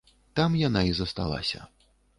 Там 0.39 0.55
яна 0.61 0.81
і 0.89 0.95
засталася. 1.03 1.59